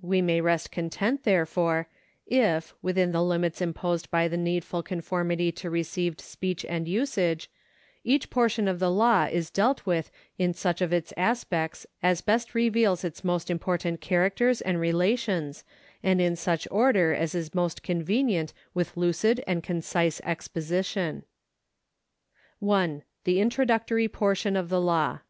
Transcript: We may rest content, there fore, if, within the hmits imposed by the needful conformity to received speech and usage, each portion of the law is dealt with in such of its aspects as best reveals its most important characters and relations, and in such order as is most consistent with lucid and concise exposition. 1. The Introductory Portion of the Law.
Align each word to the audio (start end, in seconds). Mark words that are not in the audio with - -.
We 0.00 0.20
may 0.20 0.40
rest 0.40 0.72
content, 0.72 1.22
there 1.22 1.46
fore, 1.46 1.86
if, 2.26 2.74
within 2.82 3.12
the 3.12 3.20
hmits 3.20 3.62
imposed 3.62 4.10
by 4.10 4.26
the 4.26 4.36
needful 4.36 4.82
conformity 4.82 5.52
to 5.52 5.70
received 5.70 6.20
speech 6.20 6.64
and 6.68 6.88
usage, 6.88 7.48
each 8.02 8.30
portion 8.30 8.66
of 8.66 8.80
the 8.80 8.90
law 8.90 9.26
is 9.30 9.48
dealt 9.48 9.86
with 9.86 10.10
in 10.38 10.54
such 10.54 10.80
of 10.80 10.92
its 10.92 11.12
aspects 11.16 11.86
as 12.02 12.20
best 12.20 12.52
reveals 12.52 13.04
its 13.04 13.22
most 13.22 13.48
important 13.48 14.00
characters 14.00 14.60
and 14.60 14.80
relations, 14.80 15.62
and 16.02 16.20
in 16.20 16.34
such 16.34 16.66
order 16.68 17.14
as 17.14 17.32
is 17.32 17.54
most 17.54 17.84
consistent 17.84 18.52
with 18.74 18.96
lucid 18.96 19.40
and 19.46 19.62
concise 19.62 20.20
exposition. 20.22 21.22
1. 22.58 23.04
The 23.22 23.38
Introductory 23.40 24.08
Portion 24.08 24.56
of 24.56 24.68
the 24.68 24.80
Law. 24.80 25.20